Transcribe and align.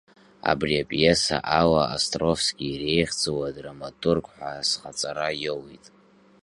Абри 0.51 0.75
апиеса 0.83 1.37
ала 1.59 1.83
Островски 1.95 2.65
иреиӷьӡоу 2.73 3.39
адраматург 3.49 4.23
ҳәа 4.33 4.49
азхаҵара 4.59 5.29
иоуит. 5.43 5.85